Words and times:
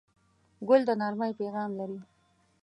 ګل 0.67 0.81
د 0.87 0.89
نرمۍ 1.01 1.31
پیغام 1.39 1.71
لري. 1.79 1.99